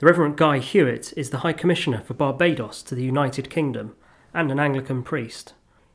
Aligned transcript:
The 0.00 0.06
Reverend 0.06 0.38
Guy 0.38 0.60
Hewitt 0.60 1.12
is 1.14 1.28
the 1.28 1.40
High 1.40 1.52
Commissioner 1.52 2.00
for 2.00 2.14
Barbados 2.14 2.82
to 2.84 2.94
the 2.94 3.04
United 3.04 3.50
Kingdom 3.50 3.94
and 4.32 4.50
an 4.50 4.58
Anglican 4.58 5.02
priest. 5.02 5.52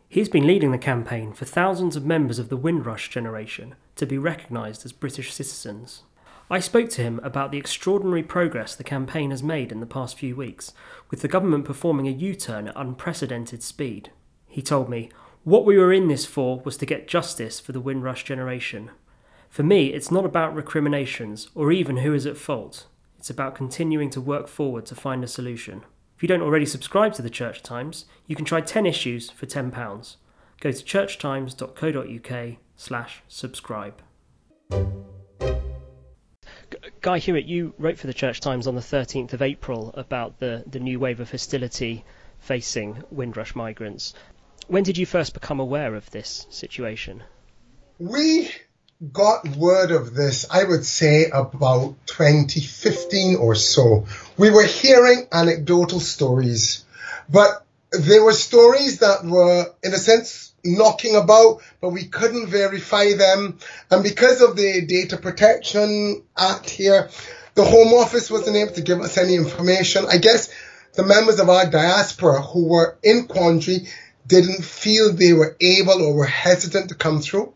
He's 0.07 0.29
been 0.29 0.45
leading 0.45 0.69
the 0.69 0.77
campaign 0.77 1.33
for 1.33 1.45
thousands 1.45 1.95
of 1.95 2.05
members 2.05 2.37
of 2.37 2.49
the 2.49 2.55
Windrush 2.55 3.09
generation 3.09 3.73
to 3.95 4.05
be 4.05 4.19
recognised 4.19 4.85
as 4.85 4.91
British 4.91 5.33
citizens. 5.33 6.03
I 6.51 6.59
spoke 6.59 6.91
to 6.91 7.01
him 7.01 7.19
about 7.23 7.51
the 7.51 7.57
extraordinary 7.57 8.21
progress 8.21 8.75
the 8.75 8.83
campaign 8.83 9.31
has 9.31 9.41
made 9.41 9.71
in 9.71 9.79
the 9.79 9.87
past 9.87 10.19
few 10.19 10.35
weeks, 10.35 10.71
with 11.09 11.21
the 11.21 11.27
government 11.27 11.65
performing 11.65 12.07
a 12.07 12.11
U 12.11 12.35
turn 12.35 12.67
at 12.67 12.75
unprecedented 12.75 13.63
speed. 13.63 14.11
He 14.47 14.61
told 14.61 14.87
me, 14.87 15.09
What 15.43 15.65
we 15.65 15.79
were 15.79 15.91
in 15.91 16.09
this 16.09 16.27
for 16.27 16.59
was 16.59 16.77
to 16.77 16.85
get 16.85 17.07
justice 17.07 17.59
for 17.59 17.71
the 17.71 17.81
Windrush 17.81 18.23
generation. 18.23 18.91
For 19.49 19.63
me, 19.63 19.87
it's 19.87 20.11
not 20.11 20.25
about 20.25 20.53
recriminations 20.53 21.49
or 21.55 21.71
even 21.71 21.97
who 21.97 22.13
is 22.13 22.27
at 22.27 22.37
fault. 22.37 22.85
It's 23.25 23.31
about 23.31 23.55
continuing 23.55 24.11
to 24.11 24.21
work 24.21 24.47
forward 24.47 24.85
to 24.85 24.93
find 24.93 25.23
a 25.23 25.27
solution. 25.27 25.83
If 26.15 26.21
you 26.21 26.27
don't 26.27 26.43
already 26.43 26.67
subscribe 26.67 27.15
to 27.15 27.23
the 27.23 27.29
Church 27.31 27.63
Times, 27.63 28.05
you 28.27 28.35
can 28.35 28.45
try 28.45 28.61
10 28.61 28.85
issues 28.85 29.31
for 29.31 29.47
£10. 29.47 30.15
Go 30.61 30.71
to 30.71 30.83
churchtimes.co.uk 30.83 32.57
slash 32.75 33.23
subscribe. 33.27 33.99
Guy 37.01 37.17
Hewitt, 37.17 37.47
you 37.47 37.73
wrote 37.79 37.97
for 37.97 38.05
the 38.05 38.13
Church 38.13 38.41
Times 38.41 38.67
on 38.67 38.75
the 38.75 38.81
13th 38.81 39.33
of 39.33 39.41
April 39.41 39.89
about 39.95 40.37
the, 40.37 40.63
the 40.67 40.79
new 40.79 40.99
wave 40.99 41.19
of 41.19 41.31
hostility 41.31 42.05
facing 42.37 43.01
Windrush 43.09 43.55
migrants. 43.55 44.13
When 44.67 44.83
did 44.83 44.99
you 44.99 45.07
first 45.07 45.33
become 45.33 45.59
aware 45.59 45.95
of 45.95 46.11
this 46.11 46.45
situation? 46.51 47.23
We 47.97 48.51
got 49.11 49.47
word 49.47 49.91
of 49.91 50.13
this, 50.13 50.45
I 50.49 50.63
would 50.63 50.85
say 50.85 51.25
about 51.25 51.95
2015 52.07 53.37
or 53.37 53.55
so. 53.55 54.05
We 54.37 54.49
were 54.49 54.65
hearing 54.65 55.27
anecdotal 55.31 55.99
stories, 55.99 56.85
but 57.29 57.65
there 57.91 58.23
were 58.23 58.33
stories 58.33 58.99
that 58.99 59.23
were, 59.23 59.73
in 59.83 59.93
a 59.93 59.97
sense, 59.97 60.53
knocking 60.63 61.15
about, 61.15 61.61
but 61.81 61.89
we 61.89 62.05
couldn't 62.05 62.47
verify 62.47 63.13
them. 63.13 63.59
And 63.91 64.03
because 64.03 64.41
of 64.41 64.55
the 64.55 64.85
Data 64.85 65.17
Protection 65.17 66.23
Act 66.37 66.69
here, 66.69 67.09
the 67.53 67.63
Home 67.63 67.93
Office 67.93 68.31
wasn't 68.31 68.57
able 68.57 68.73
to 68.73 68.81
give 68.81 68.99
us 69.01 69.17
any 69.17 69.35
information. 69.35 70.05
I 70.09 70.17
guess 70.17 70.49
the 70.93 71.05
members 71.05 71.39
of 71.39 71.49
our 71.49 71.69
diaspora 71.69 72.41
who 72.41 72.67
were 72.67 72.97
in 73.03 73.27
quandary 73.27 73.87
didn't 74.27 74.63
feel 74.63 75.13
they 75.13 75.33
were 75.33 75.55
able 75.61 76.01
or 76.01 76.15
were 76.15 76.25
hesitant 76.25 76.89
to 76.89 76.95
come 76.95 77.21
through. 77.21 77.53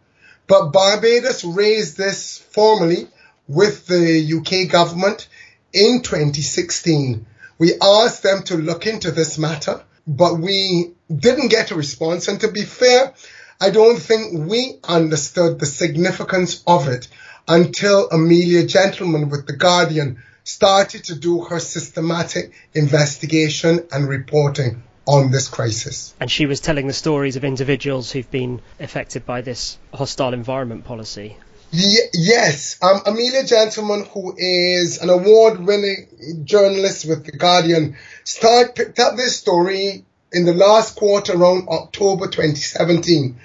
But 0.50 0.72
Barbados 0.72 1.46
raised 1.46 1.96
this 1.96 2.38
formally 2.38 3.08
with 3.48 3.88
the 3.88 4.34
UK 4.38 4.70
government 4.70 5.30
in 5.72 6.02
2016. 6.02 7.26
We 7.58 7.76
asked 7.82 8.24
them 8.24 8.44
to 8.44 8.58
look 8.58 8.86
into 8.86 9.12
this 9.12 9.38
matter 9.38 9.82
but 10.10 10.40
we 10.40 10.94
didn't 11.16 11.50
get 11.50 11.70
a 11.70 11.76
response. 11.76 12.28
And 12.28 12.42
to 12.42 12.52
be 12.52 12.64
fair, 12.64 13.14
I 13.62 13.70
don't 13.70 14.00
think 14.00 14.50
we 14.50 14.80
understood 14.84 15.60
the 15.60 15.68
significance 15.68 16.64
of 16.66 16.88
it 16.88 17.08
until 17.48 18.10
Amelia 18.10 18.66
Gentleman 18.66 19.30
with 19.30 19.46
The 19.46 19.56
Guardian 19.56 20.24
started 20.44 21.04
to 21.06 21.16
do 21.16 21.42
her 21.42 21.60
systematic 21.60 22.52
investigation 22.74 23.88
and 23.92 24.10
reporting 24.10 24.82
on 25.10 25.32
this 25.32 25.48
crisis. 25.48 26.14
And 26.20 26.30
she 26.30 26.46
was 26.46 26.60
telling 26.60 26.86
the 26.86 26.94
stories 26.94 27.36
of 27.36 27.44
individuals 27.44 28.12
who've 28.12 28.30
been 28.30 28.62
affected 28.80 29.26
by 29.26 29.42
this 29.42 29.78
hostile 29.92 30.34
environment 30.34 30.86
policy. 30.86 31.36
Y- 31.74 32.10
yes, 32.14 32.78
um, 32.82 33.02
Amelia 33.08 33.44
Gentleman, 33.44 34.06
who 34.06 34.36
is 34.38 35.00
an 35.00 35.10
award-winning 35.10 36.44
journalist 36.44 37.06
with 37.06 37.26
The 37.26 37.32
Guardian, 37.32 37.98
start 38.24 38.76
picked 38.76 39.00
up 39.00 39.16
this 39.16 39.36
story 39.36 40.06
in 40.32 40.46
the 40.46 40.54
last 40.54 40.96
quarter 40.96 41.34
around 41.34 41.68
October 41.70 42.28
2017. 42.28 43.40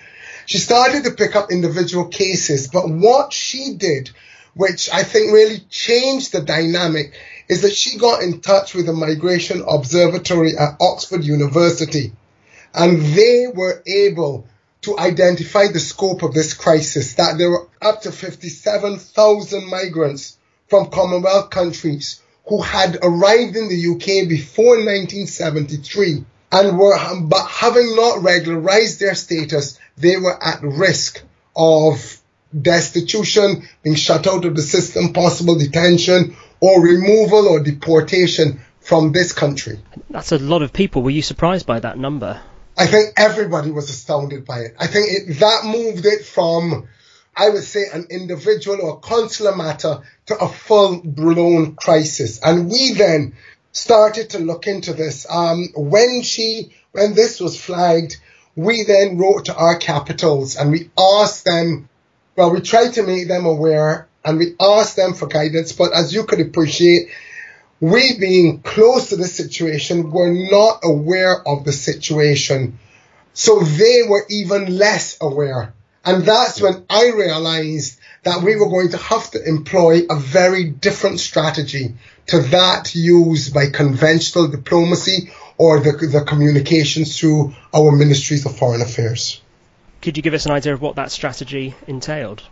She 0.45 0.59
started 0.59 1.05
to 1.05 1.13
pick 1.13 1.35
up 1.35 1.51
individual 1.51 2.09
cases, 2.09 2.69
but 2.69 2.91
what 2.91 3.33
she 3.33 3.75
did, 3.75 4.11
which 4.53 4.91
I 4.93 5.03
think 5.03 5.33
really 5.33 5.61
changed 5.71 6.33
the 6.33 6.43
dynamic, 6.43 7.15
is 7.49 7.63
that 7.63 7.75
she 7.75 7.99
got 7.99 8.23
in 8.23 8.41
touch 8.41 8.75
with 8.75 8.87
the 8.87 8.93
Migration 8.93 9.63
Observatory 9.69 10.57
at 10.57 10.77
Oxford 10.81 11.25
University, 11.25 12.13
and 12.75 13.01
they 13.01 13.47
were 13.53 13.83
able 13.87 14.47
to 14.83 14.99
identify 14.99 15.69
the 15.69 15.81
scope 15.81 16.23
of 16.23 16.35
this 16.35 16.55
crisis, 16.55 17.15
that 17.15 17.39
there 17.39 17.51
were 17.51 17.69
up 17.81 18.03
to 18.03 18.13
57,000 18.13 19.69
migrants 19.69 20.37
from 20.69 20.91
Commonwealth 20.91 21.51
countries 21.51 22.21
who 22.47 22.61
had 22.61 22.99
arrived 23.03 23.57
in 23.57 23.69
the 23.69 23.95
UK 23.95 24.29
before 24.29 24.77
1973 24.77 26.25
and 26.53 26.79
were, 26.79 26.97
but 27.23 27.47
having 27.47 27.97
not 27.97 28.23
regularized 28.23 29.01
their 29.01 29.15
status, 29.15 29.79
they 29.97 30.17
were 30.17 30.43
at 30.43 30.63
risk 30.63 31.23
of 31.57 32.21
destitution, 32.61 33.67
being 33.83 33.97
shut 33.97 34.27
out 34.27 34.45
of 34.45 34.55
the 34.55 34.63
system, 34.63 35.13
possible 35.13 35.59
detention, 35.59 36.37
or 36.61 36.83
removal 36.83 37.49
or 37.49 37.61
deportation 37.61 38.61
from 38.81 39.13
this 39.13 39.33
country. 39.33 39.79
That's 40.11 40.33
a 40.33 40.39
lot 40.39 40.63
of 40.63 40.73
people. 40.73 41.03
Were 41.03 41.11
you 41.11 41.23
surprised 41.23 41.67
by 41.67 41.81
that 41.81 41.99
number? 41.99 42.41
I 42.77 42.87
think 42.87 43.15
everybody 43.17 43.71
was 43.71 43.89
astounded 43.89 44.45
by 44.45 44.61
it. 44.61 44.77
I 44.79 44.87
think 44.87 45.07
it, 45.11 45.41
that 45.41 45.65
moved 45.65 46.05
it 46.07 46.25
from, 46.25 46.89
I 47.37 47.49
would 47.49 47.63
say, 47.63 47.85
an 47.93 48.07
individual 48.11 48.81
or 48.83 49.01
consular 49.01 49.57
matter 49.57 50.01
to 50.27 50.37
a 50.37 50.49
full 50.49 51.01
blown 51.03 51.77
crisis. 51.77 52.41
And 52.43 52.71
we 52.71 52.93
then 52.95 53.35
started 53.73 54.31
to 54.31 54.39
look 54.39 54.67
into 54.67 54.93
this. 54.93 55.27
Um, 55.31 55.69
when 55.75 56.23
she, 56.23 56.75
when 56.93 57.15
this 57.15 57.41
was 57.41 57.61
flagged, 57.61 58.17
we 58.57 58.85
then 58.85 59.19
wrote 59.19 59.47
to 59.47 59.57
our 59.57 59.77
capitals 59.77 60.57
and 60.57 60.71
we 60.71 60.91
asked 60.99 61.45
them, 61.45 61.89
well, 62.37 62.53
we 62.53 62.61
tried 62.61 62.95
to 62.95 63.03
make 63.03 63.29
them 63.29 63.47
aware 63.47 64.09
and 64.25 64.39
we 64.39 64.55
asked 64.59 64.97
them 64.97 65.15
for 65.15 65.27
guidance. 65.27 65.73
But 65.73 65.93
as 65.93 66.15
you 66.15 66.25
could 66.25 66.41
appreciate, 66.41 67.11
we 67.81 68.19
being 68.19 68.61
close 68.61 69.11
to 69.11 69.17
the 69.17 69.27
situation 69.27 70.11
were 70.11 70.33
not 70.33 70.81
aware 70.83 71.47
of 71.47 71.65
the 71.65 71.73
situation. 71.73 72.79
So 73.33 73.61
they 73.61 74.03
were 74.09 74.25
even 74.31 74.79
less 74.79 75.19
aware. 75.21 75.75
And 76.05 76.25
that's 76.25 76.61
when 76.61 76.85
I 76.89 77.11
realized 77.11 77.99
that 78.23 78.43
we 78.43 78.57
were 78.57 78.69
going 78.69 78.91
to 78.91 78.97
have 78.97 79.31
to 79.33 79.47
employ 79.47 80.03
a 80.09 80.17
very 80.17 80.65
different 80.65 81.21
strategy 81.21 81.95
to 82.27 82.41
that 82.41 82.95
used 82.95 83.53
by 83.53 83.67
conventional 83.69 84.49
diplomacy 84.49 85.31
or 85.59 85.81
the, 85.81 85.93
the 85.93 86.25
communications 86.25 87.19
through 87.19 87.55
our 87.75 87.93
ministries 87.93 88.47
of 88.47 88.57
foreign 88.57 88.83
affairs. 88.83 89.41
Could 90.03 90.17
you 90.17 90.23
give 90.23 90.35
us 90.35 90.47
an 90.47 90.53
idea 90.53 90.75
of 90.75 90.83
what 90.83 90.97
that 90.97 91.11
strategy 91.11 91.75
entailed? 91.87 92.43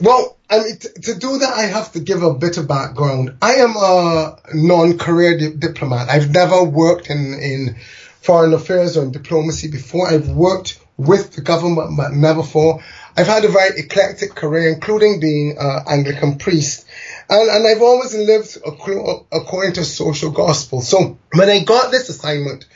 Well, 0.00 0.36
I 0.48 0.60
mean, 0.60 0.78
t- 0.78 0.88
to 1.02 1.14
do 1.14 1.38
that, 1.38 1.52
I 1.54 1.62
have 1.62 1.92
to 1.92 2.00
give 2.00 2.22
a 2.22 2.32
bit 2.34 2.56
of 2.56 2.68
background. 2.68 3.36
I 3.42 3.54
am 3.54 3.74
a 3.76 4.38
non-career 4.54 5.38
di- 5.38 5.56
diplomat. 5.56 6.08
I've 6.08 6.30
never 6.30 6.62
worked 6.62 7.10
in, 7.10 7.34
in 7.34 7.76
foreign 8.22 8.54
affairs 8.54 8.96
or 8.96 9.02
in 9.02 9.10
diplomacy 9.10 9.68
before. 9.70 10.08
I've 10.08 10.28
worked 10.28 10.78
with 10.96 11.32
the 11.32 11.42
government, 11.42 11.96
but 11.96 12.12
never 12.12 12.42
for. 12.42 12.82
I've 13.16 13.26
had 13.26 13.44
a 13.44 13.48
very 13.48 13.80
eclectic 13.80 14.34
career, 14.36 14.72
including 14.72 15.18
being 15.18 15.56
an 15.58 15.82
Anglican 15.88 16.38
priest. 16.38 16.86
And, 17.28 17.50
and 17.50 17.66
I've 17.66 17.82
always 17.82 18.14
lived 18.14 18.56
according 18.64 19.72
to 19.74 19.84
social 19.84 20.30
gospel. 20.30 20.80
So 20.80 21.18
when 21.34 21.48
I 21.48 21.64
got 21.64 21.90
this 21.90 22.08
assignment, 22.08 22.66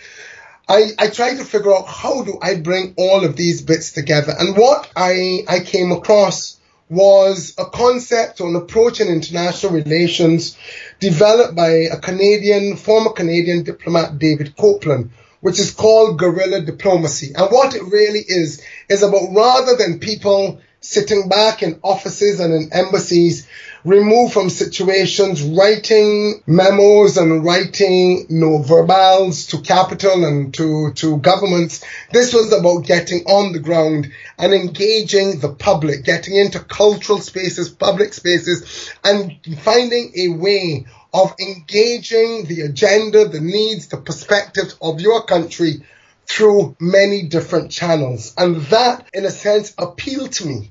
I, 0.68 0.90
I 0.98 1.06
tried 1.08 1.36
to 1.36 1.44
figure 1.44 1.74
out 1.74 1.86
how 1.86 2.24
do 2.24 2.38
I 2.42 2.56
bring 2.56 2.94
all 2.96 3.24
of 3.24 3.36
these 3.36 3.62
bits 3.62 3.92
together. 3.92 4.34
And 4.36 4.56
what 4.56 4.90
I, 4.96 5.44
I 5.48 5.60
came 5.60 5.92
across 5.92 6.58
was 6.92 7.54
a 7.56 7.64
concept 7.64 8.40
or 8.40 8.48
an 8.48 8.56
approach 8.56 9.00
in 9.00 9.08
international 9.08 9.72
relations 9.72 10.56
developed 11.00 11.54
by 11.54 11.70
a 11.70 11.98
Canadian, 11.98 12.76
former 12.76 13.10
Canadian 13.12 13.62
diplomat, 13.62 14.18
Daryl 14.18 14.54
Copeland, 14.54 15.10
which 15.40 15.58
is 15.58 15.70
called 15.70 16.18
guerrilla 16.18 16.60
diplomacy. 16.60 17.32
And 17.34 17.50
what 17.50 17.74
it 17.74 17.82
really 17.82 18.20
is, 18.20 18.62
is 18.90 19.02
about 19.02 19.32
rather 19.32 19.76
than 19.76 20.00
people 20.00 20.60
sitting 20.82 21.28
back 21.28 21.62
in 21.62 21.80
offices 21.82 22.40
and 22.40 22.52
in 22.52 22.72
embassies 22.72 23.48
removed 23.84 24.32
from 24.32 24.48
situations, 24.50 25.42
writing 25.42 26.42
memos 26.46 27.16
and 27.16 27.44
writing 27.44 28.26
you 28.28 28.40
know, 28.40 28.58
verbals 28.58 29.46
to 29.46 29.60
capital 29.60 30.24
and 30.24 30.54
to, 30.54 30.92
to 30.94 31.16
governments. 31.18 31.84
This 32.12 32.32
was 32.32 32.52
about 32.52 32.84
getting 32.84 33.24
on 33.24 33.52
the 33.52 33.58
ground 33.58 34.12
and 34.38 34.52
engaging 34.52 35.40
the 35.40 35.52
public, 35.52 36.04
getting 36.04 36.36
into 36.36 36.60
cultural 36.60 37.18
spaces, 37.18 37.70
public 37.70 38.12
spaces, 38.12 38.92
and 39.02 39.38
finding 39.58 40.12
a 40.16 40.28
way 40.28 40.86
of 41.14 41.34
engaging 41.40 42.44
the 42.44 42.62
agenda, 42.62 43.28
the 43.28 43.40
needs, 43.40 43.88
the 43.88 43.98
perspectives 43.98 44.76
of 44.80 45.00
your 45.00 45.24
country 45.24 45.82
through 46.26 46.76
many 46.80 47.22
different 47.22 47.70
channels. 47.70 48.34
And 48.36 48.56
that, 48.66 49.08
in 49.12 49.24
a 49.24 49.30
sense, 49.30 49.74
appealed 49.78 50.32
to 50.32 50.46
me 50.46 50.70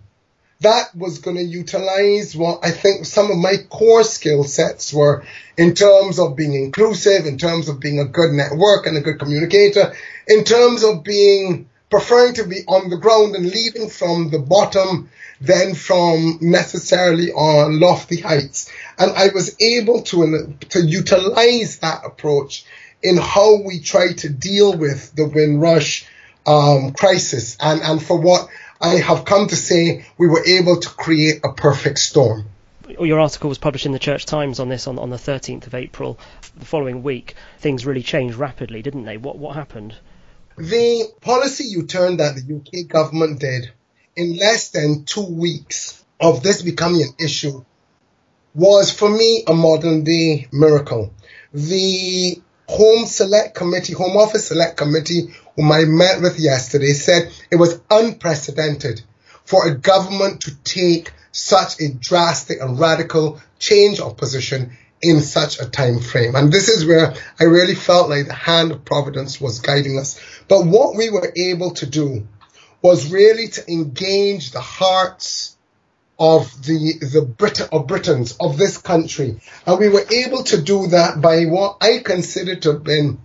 that 0.61 0.95
was 0.95 1.17
going 1.19 1.37
to 1.37 1.43
utilize 1.43 2.35
what 2.35 2.59
I 2.63 2.69
think 2.69 3.05
some 3.05 3.31
of 3.31 3.37
my 3.37 3.55
core 3.69 4.03
skill 4.03 4.43
sets 4.43 4.93
were 4.93 5.23
in 5.57 5.73
terms 5.73 6.19
of 6.19 6.35
being 6.35 6.53
inclusive, 6.53 7.25
in 7.25 7.39
terms 7.39 7.67
of 7.67 7.79
being 7.79 7.99
a 7.99 8.05
good 8.05 8.31
network 8.31 8.85
and 8.85 8.95
a 8.95 9.01
good 9.01 9.19
communicator, 9.19 9.93
in 10.27 10.43
terms 10.43 10.83
of 10.83 11.03
being 11.03 11.67
preferring 11.89 12.35
to 12.35 12.43
be 12.45 12.59
on 12.67 12.89
the 12.89 12.97
ground 12.97 13.35
and 13.35 13.49
leading 13.49 13.89
from 13.89 14.29
the 14.29 14.39
bottom 14.39 15.09
than 15.41 15.73
from 15.73 16.37
necessarily 16.41 17.31
on 17.31 17.79
lofty 17.79 18.21
heights. 18.21 18.71
And 18.99 19.11
I 19.11 19.29
was 19.33 19.55
able 19.59 20.03
to, 20.03 20.55
to 20.69 20.79
utilize 20.79 21.79
that 21.79 22.05
approach 22.05 22.65
in 23.03 23.17
how 23.17 23.61
we 23.61 23.79
try 23.79 24.13
to 24.13 24.29
deal 24.29 24.73
with 24.75 25.15
the 25.15 25.27
Windrush 25.27 26.05
um, 26.45 26.93
crisis 26.93 27.57
and, 27.59 27.81
and 27.81 28.03
for 28.03 28.19
what 28.19 28.47
I 28.79 28.95
have 28.95 29.25
come 29.25 29.47
to 29.47 29.55
say 29.55 30.05
we 30.17 30.27
were 30.27 30.43
able 30.45 30.79
to 30.79 30.89
create 30.89 31.41
a 31.43 31.53
perfect 31.53 31.99
storm. 31.99 32.45
Your 32.87 33.19
article 33.19 33.47
was 33.47 33.57
published 33.57 33.85
in 33.85 33.91
the 33.91 33.99
Church 33.99 34.25
Times 34.25 34.59
on 34.59 34.67
this 34.67 34.87
on, 34.87 34.99
on 34.99 35.09
the 35.09 35.17
13th 35.17 35.67
of 35.67 35.75
April. 35.75 36.19
The 36.57 36.65
following 36.65 37.03
week, 37.03 37.35
things 37.59 37.85
really 37.85 38.03
changed 38.03 38.35
rapidly, 38.35 38.81
didn't 38.81 39.05
they? 39.05 39.17
What 39.17 39.37
what 39.37 39.55
happened? 39.55 39.95
The 40.57 41.05
policy 41.21 41.65
U-turn 41.65 42.17
that 42.17 42.35
the 42.35 42.55
UK 42.55 42.87
government 42.87 43.39
did 43.39 43.71
in 44.15 44.35
less 44.35 44.69
than 44.69 45.05
two 45.05 45.25
weeks 45.25 46.03
of 46.19 46.43
this 46.43 46.61
becoming 46.61 47.03
an 47.03 47.13
issue 47.19 47.63
was 48.53 48.91
for 48.91 49.09
me 49.09 49.43
a 49.47 49.53
modern 49.53 50.03
day 50.03 50.47
miracle. 50.51 51.13
The 51.53 52.41
Home 52.71 53.05
Select 53.05 53.53
Committee, 53.53 53.93
Home 53.93 54.15
Office 54.15 54.47
Select 54.47 54.77
Committee, 54.77 55.33
whom 55.57 55.71
I 55.71 55.83
met 55.83 56.21
with 56.21 56.39
yesterday, 56.39 56.93
said 56.93 57.29
it 57.51 57.57
was 57.57 57.81
unprecedented 57.89 59.01
for 59.43 59.67
a 59.67 59.75
government 59.75 60.41
to 60.41 60.55
take 60.63 61.11
such 61.33 61.81
a 61.81 61.89
drastic 61.89 62.61
and 62.61 62.79
radical 62.79 63.41
change 63.59 63.99
of 63.99 64.15
position 64.15 64.77
in 65.01 65.19
such 65.19 65.59
a 65.59 65.69
time 65.69 65.99
frame. 65.99 66.35
And 66.35 66.49
this 66.49 66.69
is 66.69 66.85
where 66.85 67.13
I 67.39 67.43
really 67.43 67.75
felt 67.75 68.09
like 68.09 68.27
the 68.27 68.33
hand 68.33 68.71
of 68.71 68.85
Providence 68.85 69.41
was 69.41 69.59
guiding 69.59 69.99
us. 69.99 70.17
But 70.47 70.65
what 70.65 70.95
we 70.95 71.09
were 71.09 71.33
able 71.35 71.71
to 71.71 71.85
do 71.85 72.25
was 72.81 73.11
really 73.11 73.49
to 73.49 73.71
engage 73.71 74.51
the 74.51 74.61
hearts 74.61 75.57
of 76.21 76.63
the 76.67 76.99
the 77.01 77.23
Brit- 77.23 77.67
of 77.73 77.87
Britons 77.87 78.37
of 78.39 78.55
this 78.55 78.77
country, 78.77 79.41
and 79.65 79.79
we 79.79 79.89
were 79.89 80.05
able 80.11 80.43
to 80.43 80.61
do 80.61 80.85
that 80.87 81.19
by 81.19 81.45
what 81.45 81.77
I 81.81 81.97
consider 81.97 82.55
to 82.57 82.73
have 82.73 82.83
been 82.83 83.19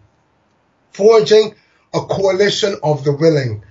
forging 0.92 1.54
a 1.92 2.00
coalition 2.00 2.78
of 2.82 3.04
the 3.04 3.12
willing, 3.12 3.64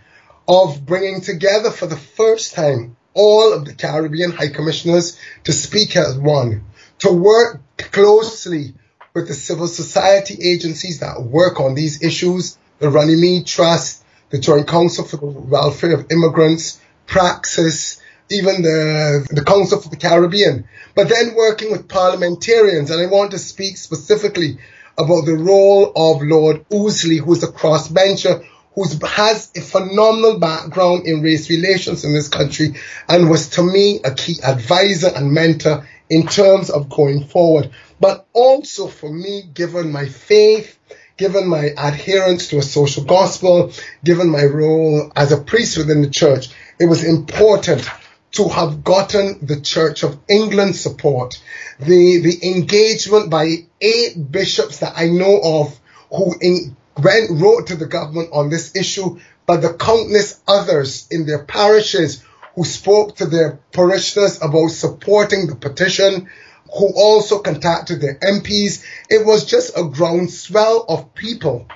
of 0.47 0.85
bringing 0.85 1.21
together 1.21 1.71
for 1.71 1.87
the 1.87 1.97
first 1.97 2.53
time 2.53 2.97
all 3.15 3.51
of 3.51 3.65
the 3.65 3.73
Caribbean 3.73 4.31
High 4.31 4.49
Commissioners 4.49 5.17
to 5.45 5.53
speak 5.53 5.95
as 5.95 6.15
one, 6.15 6.63
to 6.99 7.11
work 7.11 7.61
closely 7.79 8.75
with 9.15 9.27
the 9.27 9.33
civil 9.33 9.67
society 9.67 10.37
agencies 10.39 10.99
that 10.99 11.23
work 11.23 11.59
on 11.59 11.73
these 11.73 12.03
issues, 12.03 12.59
the 12.77 12.91
Runnymede 12.91 13.47
Trust, 13.47 14.03
the 14.29 14.37
Joint 14.37 14.67
Council 14.67 15.03
for 15.03 15.17
the 15.17 15.25
Welfare 15.25 15.95
of 15.95 16.11
Immigrants, 16.11 16.79
Praxis, 17.07 18.01
even 18.29 18.61
the, 18.61 19.27
the 19.29 19.43
Council 19.43 19.79
for 19.79 19.89
the 19.89 19.97
Caribbean, 19.97 20.67
but 20.95 21.09
then 21.09 21.35
working 21.35 21.71
with 21.71 21.87
parliamentarians. 21.87 22.91
And 22.91 23.01
I 23.01 23.11
want 23.11 23.31
to 23.31 23.39
speak 23.39 23.77
specifically 23.77 24.57
about 24.97 25.25
the 25.25 25.35
role 25.37 25.91
of 25.95 26.21
Lord 26.21 26.67
Ouseley, 26.69 27.19
who's 27.19 27.43
a 27.43 27.51
crossbencher 27.51 28.45
who 28.75 28.83
has 29.07 29.51
a 29.55 29.61
phenomenal 29.61 30.37
background 30.37 31.07
in 31.07 31.21
race 31.21 31.49
relations 31.49 32.03
in 32.03 32.13
this 32.13 32.27
country 32.27 32.75
and 33.07 33.29
was 33.29 33.49
to 33.51 33.63
me 33.63 34.01
a 34.03 34.13
key 34.13 34.35
advisor 34.43 35.09
and 35.15 35.31
mentor 35.31 35.87
in 36.09 36.27
terms 36.27 36.69
of 36.69 36.89
going 36.89 37.25
forward. 37.25 37.71
But 38.01 38.27
also 38.33 38.87
for 38.87 39.09
me, 39.09 39.43
given 39.53 39.93
my 39.93 40.07
faith, 40.07 40.77
given 41.15 41.47
my 41.47 41.71
adherence 41.77 42.49
to 42.49 42.57
a 42.57 42.61
social 42.61 43.05
gospel, 43.05 43.71
given 44.03 44.29
my 44.29 44.43
role 44.43 45.09
as 45.15 45.31
a 45.31 45.41
priest 45.41 45.77
within 45.77 46.01
the 46.01 46.09
church, 46.09 46.49
it 46.77 46.85
was 46.87 47.05
important 47.05 47.89
to 48.35 48.49
have 48.49 48.83
gotten 48.83 49.45
the 49.45 49.61
Church 49.61 50.03
of 50.03 50.19
England 50.27 50.75
support, 50.75 51.41
the, 51.79 52.19
the 52.19 52.49
engagement 52.51 53.29
by 53.29 53.65
eight 53.81 54.31
bishops 54.31 54.79
that 54.79 54.93
I 54.95 55.07
know 55.07 55.39
of 55.41 55.79
who 56.09 56.35
in, 56.39 56.75
went, 57.01 57.41
wrote 57.41 57.67
to 57.67 57.75
the 57.75 57.85
government 57.85 58.29
on 58.33 58.49
this 58.49 58.75
issue, 58.75 59.19
but 59.45 59.61
the 59.61 59.73
countless 59.73 60.39
others 60.47 61.07
in 61.11 61.25
their 61.25 61.43
parishes 61.43 62.23
who 62.55 62.63
spoke 62.65 63.15
to 63.17 63.25
their 63.25 63.59
parishioners 63.71 64.41
about 64.41 64.69
supporting 64.69 65.47
the 65.47 65.55
petition, 65.55 66.29
who 66.77 66.93
also 66.95 67.39
contacted 67.39 68.01
their 68.01 68.15
MPs. 68.15 68.83
It 69.09 69.25
was 69.25 69.45
just 69.45 69.77
a 69.77 69.83
groundswell 69.83 70.85
of 70.89 71.13
people 71.13 71.67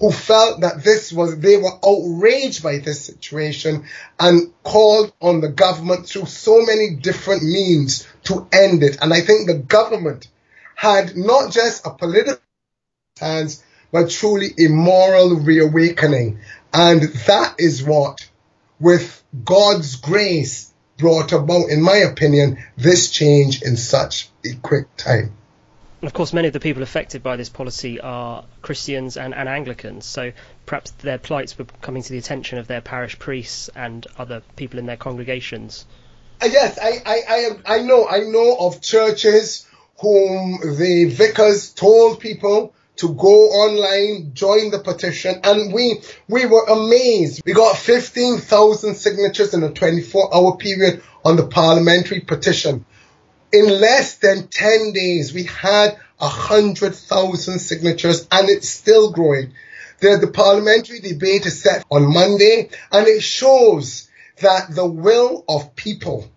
who 0.00 0.10
felt 0.10 0.60
that 0.60 0.84
this 0.84 1.12
was, 1.12 1.38
they 1.38 1.56
were 1.56 1.78
outraged 1.84 2.62
by 2.62 2.78
this 2.78 3.04
situation 3.04 3.84
and 4.20 4.52
called 4.62 5.12
on 5.20 5.40
the 5.40 5.48
government 5.48 6.06
through 6.06 6.26
so 6.26 6.62
many 6.62 6.96
different 6.96 7.42
means 7.42 8.06
to 8.24 8.46
end 8.52 8.82
it. 8.82 8.98
And 9.00 9.12
I 9.12 9.20
think 9.20 9.46
the 9.46 9.58
government 9.58 10.28
had 10.74 11.16
not 11.16 11.50
just 11.50 11.86
a 11.86 11.90
political 11.90 12.42
stance, 13.16 13.62
but 13.90 14.10
truly 14.10 14.48
a 14.58 14.68
moral 14.68 15.36
reawakening. 15.36 16.40
And 16.72 17.02
that 17.02 17.54
is 17.58 17.82
what, 17.82 18.28
with 18.78 19.22
God's 19.44 19.96
grace, 19.96 20.72
brought 20.98 21.32
about, 21.32 21.70
in 21.70 21.82
my 21.82 21.96
opinion, 21.96 22.58
this 22.76 23.10
change 23.10 23.62
in 23.62 23.76
such 23.76 24.28
a 24.44 24.54
quick 24.56 24.94
time. 24.96 25.36
Of 26.02 26.12
course, 26.12 26.34
many 26.34 26.46
of 26.46 26.52
the 26.52 26.60
people 26.60 26.82
affected 26.82 27.22
by 27.22 27.36
this 27.36 27.48
policy 27.48 28.00
are 28.00 28.44
Christians 28.60 29.16
and, 29.16 29.34
and 29.34 29.48
Anglicans, 29.48 30.04
so 30.04 30.32
perhaps 30.66 30.90
their 30.90 31.16
plights 31.16 31.58
were 31.58 31.64
coming 31.80 32.02
to 32.02 32.12
the 32.12 32.18
attention 32.18 32.58
of 32.58 32.66
their 32.66 32.82
parish 32.82 33.18
priests 33.18 33.70
and 33.74 34.06
other 34.18 34.42
people 34.56 34.78
in 34.78 34.84
their 34.84 34.98
congregations. 34.98 35.86
Uh, 36.42 36.48
yes, 36.52 36.78
I, 36.78 37.02
I, 37.06 37.22
I, 37.28 37.76
I 37.76 37.82
know 37.82 38.06
I 38.06 38.20
know 38.20 38.56
of 38.60 38.82
churches 38.82 39.66
whom 39.98 40.60
the 40.76 41.06
vicars 41.06 41.70
told 41.70 42.20
people 42.20 42.74
to 42.96 43.14
go 43.14 43.48
online, 43.50 44.32
join 44.34 44.70
the 44.70 44.80
petition, 44.80 45.40
and 45.44 45.72
we 45.72 46.02
we 46.28 46.44
were 46.44 46.64
amazed. 46.66 47.42
We 47.46 47.54
got 47.54 47.76
15,000 47.78 48.94
signatures 48.96 49.54
in 49.54 49.62
a 49.62 49.70
24-hour 49.70 50.58
period 50.58 51.02
on 51.24 51.36
the 51.36 51.46
parliamentary 51.46 52.20
petition 52.20 52.84
in 53.52 53.80
less 53.80 54.16
than 54.16 54.48
10 54.48 54.92
days, 54.92 55.32
we 55.32 55.44
had 55.44 55.96
100,000 56.18 57.58
signatures 57.58 58.26
and 58.30 58.48
it's 58.48 58.68
still 58.68 59.12
growing. 59.12 59.52
The, 60.00 60.18
the 60.20 60.26
parliamentary 60.28 61.00
debate 61.00 61.46
is 61.46 61.62
set 61.62 61.84
on 61.90 62.12
Monday 62.12 62.70
and 62.92 63.06
it 63.06 63.22
shows 63.22 64.10
that 64.40 64.74
the 64.74 64.86
will 64.86 65.44
of 65.48 65.74
people, 65.74 66.30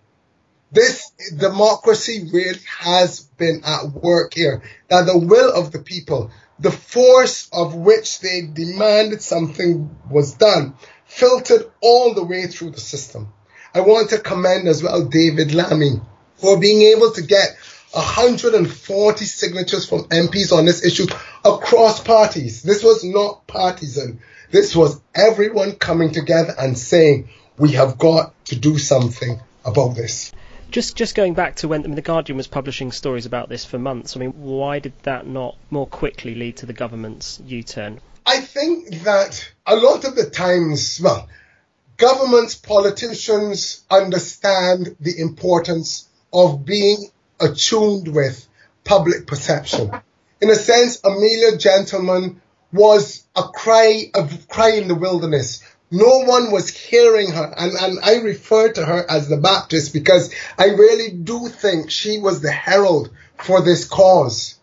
this 0.71 1.11
democracy 1.35 2.29
really 2.31 2.59
has 2.79 3.21
been 3.21 3.61
at 3.65 3.91
work 3.91 4.33
here. 4.33 4.61
That 4.89 5.05
the 5.05 5.17
will 5.17 5.51
of 5.51 5.71
the 5.71 5.79
people, 5.79 6.31
the 6.59 6.71
force 6.71 7.49
of 7.51 7.75
which 7.75 8.19
they 8.19 8.41
demanded 8.41 9.21
something 9.21 9.97
was 10.09 10.35
done, 10.35 10.75
filtered 11.05 11.71
all 11.81 12.13
the 12.13 12.23
way 12.23 12.47
through 12.47 12.71
the 12.71 12.79
system. 12.79 13.33
I 13.73 13.81
want 13.81 14.11
to 14.11 14.19
commend 14.19 14.67
as 14.67 14.81
well 14.81 15.05
David 15.05 15.53
Lammy 15.53 16.01
for 16.39 16.59
being 16.59 16.81
able 16.81 17.11
to 17.11 17.21
get 17.21 17.57
140 17.91 19.25
signatures 19.25 19.87
from 19.87 20.03
MPs 20.05 20.51
on 20.51 20.65
this 20.65 20.85
issue 20.85 21.07
across 21.43 22.01
parties. 22.01 22.61
This 22.61 22.83
was 22.83 23.03
not 23.03 23.47
partisan. 23.47 24.19
This 24.51 24.75
was 24.75 25.01
everyone 25.15 25.73
coming 25.73 26.11
together 26.11 26.53
and 26.57 26.77
saying, 26.77 27.29
we 27.57 27.73
have 27.73 27.97
got 27.97 28.33
to 28.45 28.55
do 28.55 28.77
something 28.77 29.39
about 29.65 29.95
this. 29.95 30.31
Just 30.71 30.95
just 30.95 31.15
going 31.15 31.33
back 31.33 31.55
to 31.57 31.67
when 31.67 31.83
I 31.83 31.87
mean, 31.87 31.95
the 31.95 32.03
Guardian 32.03 32.37
was 32.37 32.47
publishing 32.47 32.91
stories 32.91 33.25
about 33.25 33.49
this 33.49 33.65
for 33.65 33.79
months. 33.79 34.15
I 34.15 34.19
mean, 34.19 34.33
why 34.33 34.77
did 34.79 34.93
that 35.01 35.25
not 35.25 35.55
more 35.71 35.87
quickly 35.87 36.35
lead 36.35 36.57
to 36.57 36.67
the 36.67 36.73
government's 36.73 37.41
U-turn? 37.45 38.01
I 38.25 38.39
think 38.39 39.01
that 39.03 39.51
a 39.65 39.75
lot 39.75 40.05
of 40.05 40.15
the 40.15 40.29
times, 40.29 41.01
well, 41.03 41.27
governments, 41.97 42.53
politicians 42.53 43.83
understand 43.89 44.95
the 44.99 45.19
importance 45.19 46.07
of 46.33 46.65
being 46.65 47.09
attuned 47.39 48.07
with 48.07 48.47
public 48.83 49.27
perception. 49.27 49.91
In 50.41 50.49
a 50.49 50.55
sense, 50.55 51.01
Amelia 51.03 51.57
Gentleman 51.57 52.41
was 52.71 53.25
a 53.35 53.43
cry, 53.43 54.05
a 54.13 54.29
cry 54.47 54.71
in 54.71 54.87
the 54.87 54.95
wilderness. 54.95 55.63
No 55.91 56.19
one 56.19 56.51
was 56.51 56.69
hearing 56.69 57.31
her, 57.31 57.53
and, 57.57 57.73
and 57.73 57.99
I 58.03 58.17
refer 58.17 58.71
to 58.73 58.85
her 58.85 59.05
as 59.09 59.27
the 59.27 59.37
Baptist 59.37 59.91
because 59.91 60.33
I 60.57 60.65
really 60.65 61.11
do 61.11 61.47
think 61.47 61.89
she 61.89 62.19
was 62.19 62.41
the 62.41 62.51
herald 62.51 63.09
for 63.37 63.61
this 63.61 63.85
cause. 63.85 64.55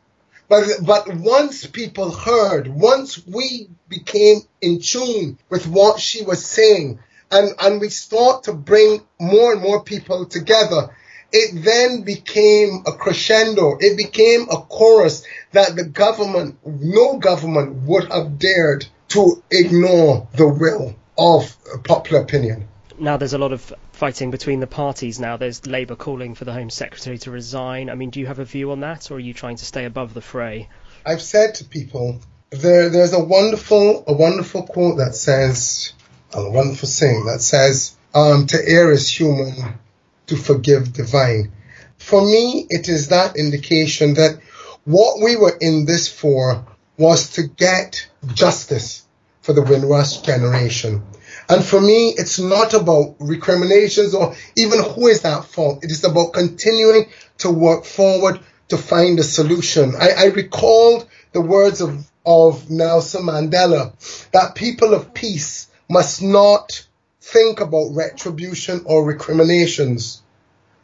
But, 0.49 0.64
but 0.82 1.12
once 1.16 1.66
people 1.66 2.12
heard, 2.12 2.68
once 2.68 3.26
we 3.26 3.68
became 3.88 4.42
in 4.61 4.80
tune 4.80 5.38
with 5.50 5.66
what 5.66 5.99
she 5.99 6.23
was 6.23 6.46
saying, 6.46 7.00
and, 7.32 7.52
and 7.61 7.80
we 7.80 7.88
start 7.88 8.44
to 8.44 8.52
bring 8.52 9.02
more 9.18 9.52
and 9.52 9.61
more 9.61 9.82
people 9.82 10.26
together, 10.26 10.94
it 11.33 11.62
then 11.64 12.02
became 12.02 12.83
a 12.87 12.92
crescendo. 12.92 13.76
It 13.80 13.97
became 13.97 14.49
a 14.50 14.56
chorus 14.56 15.25
that 15.52 15.76
the 15.76 15.85
government, 15.85 16.59
no 16.64 17.18
government 17.18 17.83
would 17.87 18.11
have 18.11 18.38
dared 18.38 18.87
to 19.09 19.42
ignore 19.50 20.28
the 20.35 20.49
will 20.49 20.95
of 21.18 21.56
popular 21.85 22.23
opinion. 22.23 22.68
Now 22.99 23.16
there's 23.16 23.35
a 23.35 23.38
lot 23.38 23.52
of 23.52 23.73
fighting 23.92 24.30
between 24.30 24.61
the 24.61 24.66
parties 24.66 25.21
now. 25.21 25.37
There's 25.37 25.66
Labour 25.66 25.97
calling 25.97 26.35
for 26.35 26.45
the 26.45 26.52
Home 26.52 26.71
Secretary 26.71 27.18
to 27.18 27.30
resign. 27.30 27.90
I 27.90 27.95
mean, 27.95 28.11
do 28.11 28.21
you 28.21 28.26
have 28.26 28.38
a 28.38 28.45
view 28.45 28.73
on 28.73 28.80
that, 28.80 29.11
or 29.11 29.14
are 29.14 29.21
you 29.21 29.35
trying 29.35 29.56
to 29.56 29.64
stay 29.64 29.85
above 29.85 30.14
the 30.14 30.21
fray? 30.21 30.68
I've 31.04 31.23
said 31.23 31.56
to 31.56 31.64
people, 31.64 32.21
there, 32.50 32.88
there's 32.88 33.12
a 33.12 33.23
wonderful, 33.23 34.04
a 34.06 34.12
wonderful 34.12 34.62
quote 34.62 34.99
that 34.99 35.14
says, 35.14 35.92
a 36.33 36.50
wonderful 36.50 36.88
saying 36.88 37.26
that 37.26 37.42
says, 37.42 37.97
um, 38.14 38.47
to 38.47 38.59
err 38.66 38.90
is 38.92 39.09
human, 39.09 39.78
to 40.26 40.37
forgive 40.37 40.92
divine. 40.92 41.52
For 41.99 42.21
me, 42.21 42.66
it 42.68 42.88
is 42.88 43.09
that 43.09 43.37
indication 43.37 44.14
that 44.14 44.38
what 44.85 45.23
we 45.23 45.37
were 45.37 45.56
in 45.61 45.85
this 45.85 46.09
for 46.09 46.64
was 46.97 47.30
to 47.35 47.42
get 47.42 48.09
justice 48.35 49.04
for 49.40 49.52
the 49.52 49.62
Windrush 49.62 50.18
generation. 50.23 51.02
And 51.49 51.64
for 51.64 51.80
me, 51.80 52.14
it's 52.16 52.38
not 52.38 52.75
about 52.75 53.16
recriminations 53.21 54.14
or 54.14 54.35
even 54.56 54.83
who 54.83 55.06
is 55.09 55.25
at 55.25 55.45
fault. 55.45 55.85
It 55.85 55.90
is 55.90 56.04
about 56.04 56.33
continuing 56.33 57.06
to 57.38 57.50
work 57.50 57.85
forward 57.85 58.40
to 58.68 58.76
find 58.76 59.18
a 59.18 59.23
solution. 59.23 59.95
I, 59.97 60.11
I 60.11 60.25
recalled 60.26 61.06
the 61.33 61.40
words 61.40 61.80
of, 61.80 62.04
of 62.25 62.71
Nelson 62.71 63.23
Mandela 63.23 63.92
that 64.33 64.54
people 64.54 64.95
of 64.95 65.14
peace 65.14 65.68
must 65.88 66.23
not 66.23 66.86
think 67.26 67.61
about 67.61 67.95
retribution 67.95 68.83
or 68.85 69.04
recriminations. 69.04 70.23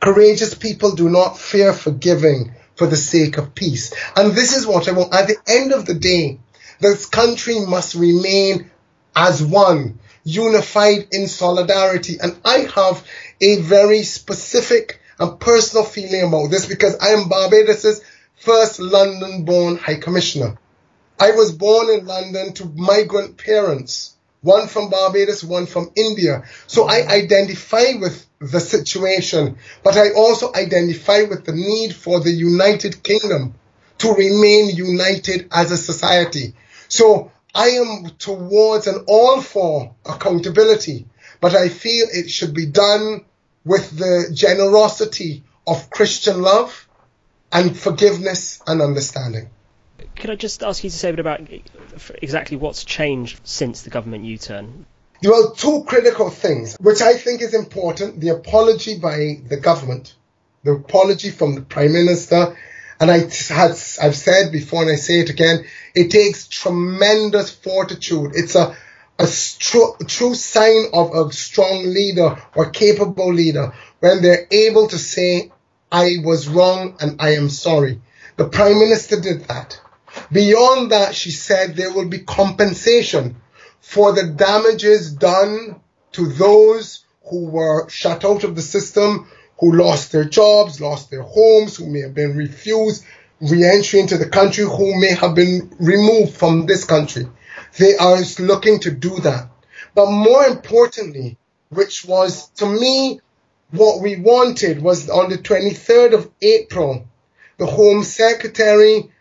Courageous 0.01 0.55
people 0.55 0.97
do 0.97 1.09
not 1.09 1.39
fear 1.39 1.73
forgiving 1.73 2.53
for 2.75 2.89
the 2.89 2.97
sake 2.97 3.39
of 3.39 3.55
peace. 3.55 3.95
And 4.17 4.33
this 4.33 4.57
is 4.57 4.67
what 4.67 4.89
I 4.89 4.93
want. 4.93 5.15
At 5.15 5.29
the 5.29 5.37
end 5.47 5.73
of 5.73 5.87
the 5.87 5.95
day, 5.95 6.41
this 6.81 7.07
country 7.07 7.61
must 7.61 7.95
remain 7.95 8.71
as 9.15 9.41
one, 9.41 10.01
unified 10.25 11.09
in 11.13 11.29
solidarity. 11.29 12.19
And 12.21 12.37
I 12.45 12.67
have 12.75 13.07
a 13.41 13.61
very 13.61 14.03
specific 14.03 15.01
and 15.21 15.39
personal 15.39 15.85
feeling 15.85 16.25
about 16.25 16.51
this 16.51 16.67
because 16.67 16.97
I 16.99 17.11
am 17.11 17.29
Barbados's 17.29 18.03
first 18.35 18.81
London 18.81 19.45
born 19.45 19.77
High 19.77 20.01
Commissioner. 20.01 20.59
I 21.21 21.31
was 21.31 21.53
born 21.53 21.89
in 21.91 22.05
London 22.05 22.53
to 22.55 22.65
migrant 22.75 23.37
parents, 23.37 24.12
one 24.43 24.69
from 24.69 24.91
Barbados, 24.91 25.43
one 25.43 25.67
from 25.67 25.91
India. 25.97 26.45
So 26.67 26.85
I 26.85 27.07
identify 27.07 27.95
with 27.99 28.27
the 28.41 28.61
situation, 28.61 29.57
but 29.83 29.97
I 29.97 30.13
also 30.13 30.53
identify 30.53 31.23
with 31.23 31.45
the 31.45 31.53
need 31.53 31.95
for 31.95 32.21
the 32.21 32.31
United 32.31 33.03
Kingdom 33.03 33.55
to 33.99 34.13
remain 34.13 34.75
united 34.75 35.49
as 35.53 35.71
a 35.71 35.77
society. 35.77 36.55
So 36.89 37.31
I 37.55 37.69
am 37.71 38.11
towards 38.19 38.89
and 38.89 39.05
all 39.07 39.41
for 39.41 39.95
accountability, 40.05 41.07
but 41.41 41.55
I 41.55 41.69
feel 41.69 42.07
it 42.11 42.29
should 42.29 42.53
be 42.53 42.67
done 42.67 43.25
with 43.65 43.97
the 43.97 44.31
generosity 44.35 45.45
of 45.67 45.89
Christian 45.91 46.43
love 46.43 46.89
and 47.53 47.77
forgiveness 47.77 48.61
and 48.67 48.83
understanding. 48.83 49.51
Could 50.17 50.31
I 50.31 50.35
just 50.37 50.63
ask 50.63 50.85
you 50.85 50.91
to 50.91 50.97
say 50.97 51.11
a 51.11 51.13
bit 51.13 51.21
about 51.21 51.41
exactly 52.23 52.57
what's 52.57 52.85
changed 52.85 53.41
since 53.45 53.83
the 53.83 53.91
government 53.91 54.25
U 54.25 54.39
turn? 54.39 54.87
Well, 55.25 55.53
two 55.53 55.85
critical 55.85 56.31
things, 56.31 56.77
which 56.81 57.01
I 57.01 57.15
think 57.15 57.43
is 57.43 57.55
important 57.55 58.21
the 58.21 58.31
apology 58.31 58.99
by 58.99 59.41
the 59.47 59.57
government, 59.57 60.15
the 60.65 60.73
apology 60.73 61.31
from 61.31 61.55
the 61.55 61.61
Prime 61.61 61.93
Minister 61.93 62.57
and 63.03 63.11
I 63.11 63.19
had, 63.53 63.73
I've 64.01 64.17
said 64.17 64.53
before 64.53 64.83
and 64.83 64.93
I 64.93 64.95
say 64.95 65.19
it 65.19 65.29
again, 65.29 65.65
it 65.93 66.13
takes 66.13 66.47
tremendous 66.47 67.51
fortitude. 67.51 68.33
It's 68.37 68.55
a, 68.55 68.77
a 69.19 69.27
true, 69.59 69.97
true 70.07 70.37
sign 70.37 70.87
of 70.93 71.13
a 71.13 71.33
strong 71.33 71.85
leader 71.85 72.41
or 72.55 72.71
capable 72.71 73.33
leader 73.35 73.73
when 73.99 74.23
they're 74.23 74.47
able 74.53 74.87
to 74.87 74.99
say, 74.99 75.51
I 75.91 76.19
was 76.23 76.47
wrong 76.47 76.97
and 77.01 77.21
I 77.21 77.31
am 77.35 77.49
sorry. 77.49 78.01
The 78.37 78.49
Prime 78.49 78.79
Minister 78.79 79.21
did 79.21 79.47
that. 79.49 79.81
Beyond 80.33 80.93
that, 80.93 81.15
she 81.15 81.31
said 81.31 81.77
there 81.77 81.93
will 81.93 82.09
be 82.09 82.21
compensation 82.21 83.37
for 83.81 84.13
the 84.13 84.25
damages 84.25 85.13
done 85.13 85.81
to 86.13 86.27
those 86.27 87.05
who 87.25 87.47
were 87.47 87.89
shut 87.89 88.25
out 88.25 88.45
of 88.45 88.57
the 88.57 88.63
system, 88.63 89.29
who 89.59 89.77
lost 89.77 90.11
their 90.11 90.25
jobs, 90.25 90.81
lost 90.81 91.11
their 91.11 91.23
homes, 91.23 91.77
who 91.77 91.87
may 91.87 92.01
have 92.01 92.15
been 92.15 92.37
refused 92.37 93.05
re-entry 93.43 94.01
into 94.01 94.17
the 94.17 94.29
country, 94.29 94.65
who 94.65 94.99
may 95.01 95.13
have 95.15 95.35
been 95.35 95.71
removed 95.79 96.35
from 96.35 96.67
this 96.67 96.85
country. 96.85 97.27
They 97.77 97.97
are 97.97 98.19
looking 98.39 98.81
to 98.81 98.91
do 98.91 99.19
that. 99.21 99.49
But 99.95 100.11
more 100.11 100.45
importantly, 100.45 101.37
which 101.69 102.05
was 102.05 102.49
to 102.57 102.67
me 102.67 103.21
what 103.71 104.01
we 104.01 104.17
wanted 104.17 104.83
was 104.83 105.11
on 105.11 105.31
the 105.31 105.39
23rd 105.39 106.15
of 106.15 106.31
April, 106.41 107.07
the 107.59 107.67
Home 107.67 108.05
Secretary 108.05 109.12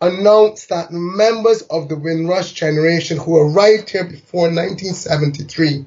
announced 0.00 0.68
that 0.68 0.92
members 0.92 1.62
of 1.62 1.88
the 1.88 1.96
Windrush 1.96 2.52
generation 2.52 3.18
who 3.18 3.38
arrived 3.38 3.90
here 3.90 4.04
before 4.04 4.48
1973 4.48 5.86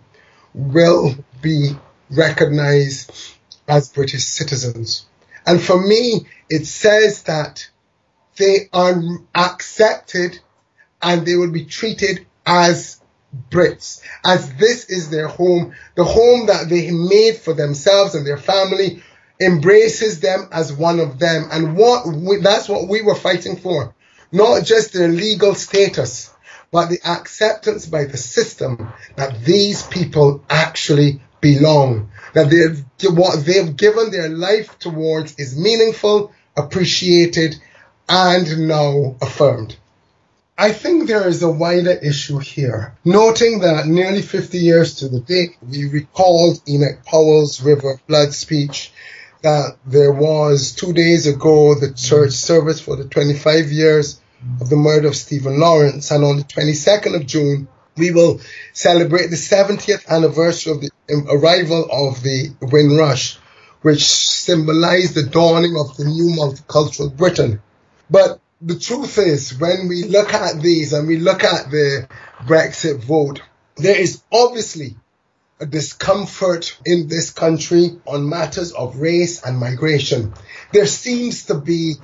will 0.53 1.15
be 1.41 1.71
recognized 2.09 3.11
as 3.67 3.89
British 3.89 4.25
citizens. 4.25 5.05
And 5.45 5.61
for 5.61 5.79
me, 5.79 6.25
it 6.49 6.65
says 6.65 7.23
that 7.23 7.69
they 8.37 8.69
are 8.73 8.99
accepted 9.35 10.39
and 11.01 11.25
they 11.25 11.35
will 11.35 11.51
be 11.51 11.65
treated 11.65 12.25
as 12.45 12.99
Brits, 13.51 14.01
as 14.25 14.51
this 14.55 14.85
is 14.85 15.11
their 15.11 15.27
home, 15.27 15.75
the 15.95 16.03
home 16.03 16.47
that 16.47 16.67
they 16.67 16.89
made 16.89 17.35
for 17.35 17.53
themselves 17.53 18.15
and 18.15 18.25
their 18.25 18.37
family 18.37 19.03
embraces 19.39 20.19
them 20.19 20.49
as 20.51 20.73
one 20.73 20.99
of 20.99 21.19
them. 21.19 21.47
And 21.51 21.77
what 21.77 22.07
we, 22.07 22.37
that's 22.37 22.67
what 22.67 22.87
we 22.87 23.03
were 23.03 23.15
fighting 23.15 23.55
for. 23.55 23.93
Not 24.31 24.63
just 24.63 24.93
their 24.93 25.07
legal 25.07 25.55
status, 25.55 26.31
but 26.71 26.89
the 26.89 26.99
acceptance 27.03 27.87
by 27.87 28.05
the 28.05 28.17
system 28.17 28.93
that 29.15 29.43
these 29.43 29.81
people 29.83 30.43
actually 30.49 31.21
belong, 31.41 32.11
that 32.33 32.83
what 33.09 33.43
they've 33.43 33.75
given 33.75 34.11
their 34.11 34.29
life 34.29 34.77
towards 34.77 35.35
is 35.39 35.57
meaningful, 35.57 36.31
appreciated, 36.55 37.55
and 38.07 38.67
now 38.67 39.15
affirmed. 39.21 39.75
I 40.57 40.73
think 40.73 41.07
there 41.07 41.27
is 41.27 41.41
a 41.41 41.49
wider 41.49 41.93
issue 41.93 42.37
here, 42.37 42.93
noting 43.05 43.59
that 43.59 43.87
nearly 43.87 44.21
50 44.21 44.57
years 44.57 44.95
to 44.95 45.07
the 45.07 45.21
date, 45.21 45.57
we 45.67 45.87
recalled 45.87 46.61
Enoch 46.67 47.03
Powell's 47.05 47.61
Rivers 47.61 47.95
of 47.95 48.07
Blood 48.07 48.33
speech, 48.33 48.91
that 49.41 49.77
there 49.85 50.11
was 50.11 50.73
two 50.73 50.91
days 50.91 51.25
ago 51.25 51.73
the 51.75 51.93
church 51.93 52.31
service 52.31 52.81
for 52.81 52.97
the 52.97 53.05
25 53.05 53.71
years 53.71 54.18
of 54.61 54.69
the 54.69 54.75
murder 54.75 55.07
of 55.07 55.15
Stephen 55.15 55.59
Lawrence, 55.59 56.11
and 56.11 56.23
on 56.23 56.37
the 56.37 56.43
22nd 56.43 57.15
of 57.15 57.25
June, 57.25 57.67
we 57.97 58.11
will 58.11 58.39
celebrate 58.73 59.27
the 59.27 59.35
70th 59.35 60.07
anniversary 60.07 60.73
of 60.73 60.81
the 60.81 60.91
um, 61.13 61.27
arrival 61.29 61.87
of 61.91 62.23
the 62.23 62.49
Windrush, 62.61 63.37
which 63.81 64.05
symbolized 64.05 65.15
the 65.15 65.23
dawning 65.23 65.75
of 65.77 65.97
the 65.97 66.05
new 66.05 66.35
multicultural 66.35 67.15
Britain. 67.15 67.61
But 68.09 68.39
the 68.61 68.79
truth 68.79 69.17
is, 69.17 69.57
when 69.57 69.87
we 69.87 70.03
look 70.03 70.33
at 70.33 70.61
these 70.61 70.93
and 70.93 71.07
we 71.07 71.17
look 71.17 71.43
at 71.43 71.69
the 71.69 72.07
Brexit 72.41 73.03
vote, 73.03 73.41
there 73.77 73.97
is 73.97 74.21
obviously 74.31 74.95
a 75.61 75.65
discomfort 75.65 76.77
in 76.85 77.07
this 77.07 77.31
country 77.31 77.99
on 78.05 78.29
matters 78.29 78.71
of 78.71 78.97
race 78.97 79.43
and 79.43 79.59
migration. 79.59 80.33
There 80.71 80.85
seems 80.85 81.45
to 81.45 81.55
be 81.55 81.95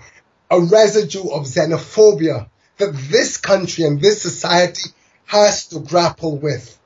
a 0.50 0.60
residue 0.60 1.30
of 1.30 1.46
xenophobia 1.46 2.48
that 2.78 2.94
this 3.10 3.38
country 3.38 3.86
and 3.86 4.02
this 4.02 4.22
society 4.22 4.90
has 5.26 5.68
to 5.68 5.80
grapple 5.80 6.38
with 6.38 6.78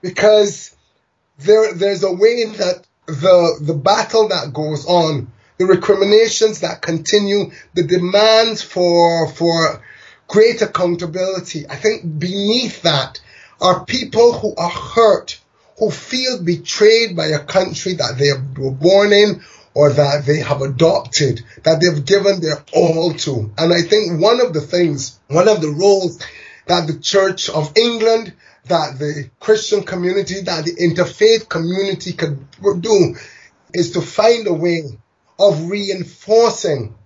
because 0.00 0.76
there, 1.38 1.72
there's 1.74 2.02
a 2.02 2.12
way 2.12 2.44
that 2.44 2.84
the, 3.06 3.58
the 3.62 3.74
battle 3.74 4.28
that 4.28 4.52
goes 4.52 4.86
on, 4.86 5.32
the 5.56 5.66
recriminations 5.66 6.60
that 6.60 6.82
continue, 6.82 7.50
the 7.74 7.82
demands 7.82 8.62
for, 8.62 9.28
for 9.28 9.82
great 10.26 10.60
accountability. 10.60 11.66
I 11.68 11.76
think 11.76 12.02
beneath 12.18 12.82
that 12.82 13.20
are 13.60 13.84
people 13.84 14.32
who 14.34 14.54
are 14.56 14.70
hurt, 14.70 15.40
who 15.78 15.90
feel 15.90 16.42
betrayed 16.42 17.16
by 17.16 17.26
a 17.26 17.38
country 17.38 17.94
that 17.94 18.18
they 18.18 18.32
were 18.60 18.70
born 18.70 19.12
in 19.12 19.42
or 19.78 19.92
that 19.92 20.26
they 20.26 20.38
have 20.38 20.60
adopted, 20.60 21.40
that 21.62 21.80
they've 21.80 22.04
given 22.04 22.40
their 22.40 22.64
all 22.74 23.14
to. 23.14 23.52
And 23.56 23.72
I 23.72 23.82
think 23.82 24.20
one 24.20 24.40
of 24.40 24.52
the 24.52 24.60
things, 24.60 25.20
one 25.28 25.46
of 25.46 25.60
the 25.60 25.70
roles 25.70 26.18
that 26.66 26.88
the 26.88 26.98
Church 26.98 27.48
of 27.48 27.76
England, 27.76 28.32
that 28.64 28.98
the 28.98 29.30
Christian 29.38 29.84
community, 29.84 30.40
that 30.40 30.64
the 30.64 30.74
interfaith 30.74 31.48
community 31.48 32.12
could 32.14 32.44
do 32.80 33.14
is 33.72 33.92
to 33.92 34.00
find 34.00 34.48
a 34.48 34.52
way 34.52 34.82
of 35.38 35.70
reinforcing 35.70 36.96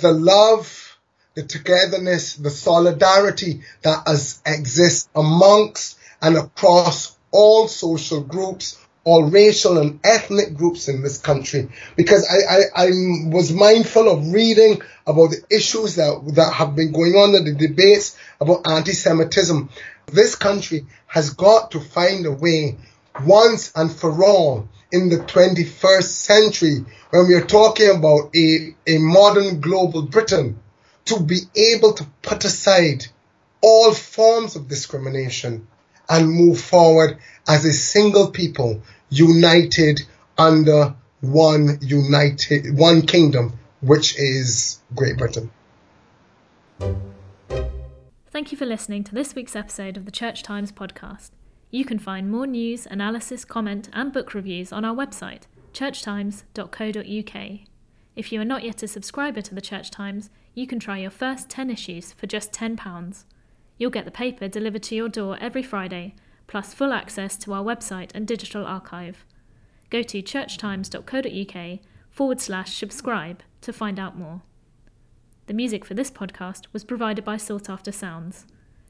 the 0.00 0.10
love, 0.10 0.98
the 1.34 1.44
togetherness, 1.44 2.34
the 2.34 2.50
solidarity 2.50 3.62
that 3.82 4.02
has, 4.08 4.42
exists 4.44 5.08
amongst 5.14 5.96
and 6.20 6.36
across 6.36 7.16
all 7.30 7.68
social 7.68 8.20
groups, 8.20 8.83
all 9.04 9.24
racial 9.24 9.78
and 9.78 10.00
ethnic 10.02 10.54
groups 10.54 10.88
in 10.88 11.02
this 11.02 11.18
country. 11.18 11.68
Because 11.94 12.26
I, 12.28 12.56
I, 12.56 12.86
I 12.86 12.90
was 13.28 13.52
mindful 13.52 14.08
of 14.08 14.32
reading 14.32 14.82
about 15.06 15.30
the 15.30 15.44
issues 15.50 15.96
that, 15.96 16.32
that 16.34 16.52
have 16.52 16.74
been 16.74 16.92
going 16.92 17.14
on 17.14 17.34
in 17.34 17.44
the 17.44 17.54
debates 17.54 18.16
about 18.40 18.66
anti-Semitism. 18.66 19.68
This 20.06 20.34
country 20.34 20.86
has 21.06 21.30
got 21.30 21.72
to 21.72 21.80
find 21.80 22.26
a 22.26 22.32
way 22.32 22.78
once 23.24 23.72
and 23.76 23.92
for 23.92 24.24
all 24.24 24.68
in 24.90 25.08
the 25.08 25.18
21st 25.18 26.04
century 26.04 26.84
when 27.10 27.28
we 27.28 27.34
are 27.34 27.44
talking 27.44 27.90
about 27.90 28.34
a, 28.34 28.74
a 28.86 28.98
modern 28.98 29.60
global 29.60 30.02
Britain 30.02 30.58
to 31.04 31.20
be 31.20 31.40
able 31.54 31.92
to 31.92 32.06
put 32.22 32.44
aside 32.44 33.06
all 33.60 33.92
forms 33.92 34.56
of 34.56 34.68
discrimination 34.68 35.66
and 36.08 36.30
move 36.30 36.60
forward 36.60 37.18
as 37.46 37.64
a 37.64 37.72
single 37.72 38.30
people 38.30 38.82
united 39.10 40.00
under 40.36 40.94
one 41.20 41.78
united 41.80 42.76
one 42.76 43.02
kingdom 43.02 43.58
which 43.80 44.18
is 44.18 44.80
Great 44.94 45.16
Britain. 45.18 45.50
Thank 48.30 48.50
you 48.50 48.58
for 48.58 48.66
listening 48.66 49.04
to 49.04 49.14
this 49.14 49.34
week's 49.34 49.54
episode 49.54 49.96
of 49.96 50.06
the 50.06 50.10
Church 50.10 50.42
Times 50.42 50.72
podcast. 50.72 51.30
You 51.70 51.84
can 51.84 51.98
find 51.98 52.30
more 52.30 52.46
news, 52.46 52.86
analysis, 52.86 53.44
comment, 53.44 53.88
and 53.92 54.12
book 54.12 54.34
reviews 54.34 54.72
on 54.72 54.84
our 54.84 54.94
website, 54.94 55.42
churchtimes.co.uk. 55.72 57.58
If 58.16 58.32
you 58.32 58.40
are 58.40 58.44
not 58.44 58.64
yet 58.64 58.82
a 58.82 58.88
subscriber 58.88 59.40
to 59.42 59.54
the 59.54 59.60
Church 59.60 59.90
Times, 59.90 60.30
you 60.54 60.66
can 60.66 60.78
try 60.78 60.98
your 60.98 61.10
first 61.10 61.48
10 61.50 61.70
issues 61.70 62.12
for 62.12 62.26
just 62.26 62.52
£10. 62.52 63.24
You'll 63.76 63.90
get 63.90 64.04
the 64.04 64.10
paper 64.10 64.48
delivered 64.48 64.84
to 64.84 64.94
your 64.94 65.08
door 65.08 65.36
every 65.40 65.62
Friday, 65.62 66.14
plus 66.46 66.74
full 66.74 66.92
access 66.92 67.36
to 67.38 67.52
our 67.52 67.62
website 67.64 68.10
and 68.14 68.26
digital 68.26 68.66
archive. 68.66 69.24
Go 69.90 70.02
to 70.02 70.22
churchtimes.co.uk 70.22 71.78
forward 72.10 72.40
slash 72.40 72.74
subscribe 72.74 73.42
to 73.60 73.72
find 73.72 73.98
out 73.98 74.18
more. 74.18 74.42
The 75.46 75.54
music 75.54 75.84
for 75.84 75.94
this 75.94 76.10
podcast 76.10 76.66
was 76.72 76.84
provided 76.84 77.24
by 77.24 77.36
Sought 77.36 77.68
After 77.68 77.92
Sounds. 77.92 78.46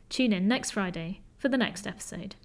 Tune 0.08 0.32
in 0.32 0.46
next 0.46 0.72
Friday 0.72 1.22
for 1.36 1.48
the 1.48 1.58
next 1.58 1.86
episode. 1.86 2.36